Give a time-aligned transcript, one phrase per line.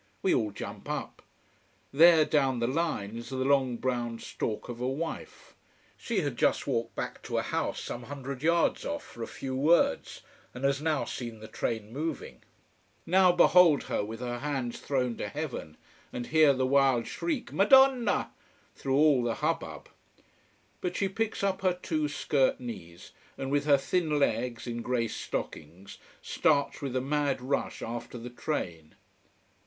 [0.23, 1.21] We all jump up.
[1.93, 5.53] There, down the line, is the long brown stork of a wife.
[5.95, 9.55] She had just walked back to a house some hundred yards off, for a few
[9.55, 10.23] words,
[10.55, 12.41] and has now seen the train moving.
[13.05, 15.77] Now behold her with her hands thrown to heaven,
[16.11, 18.31] and hear the wild shriek "Madonna!"
[18.73, 19.87] through all the hubbub.
[20.81, 25.07] But she picks up her two skirt knees, and with her thin legs in grey
[25.07, 28.95] stockings starts with a mad rush after the train.